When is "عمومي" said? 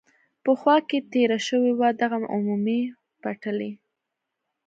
2.35-2.81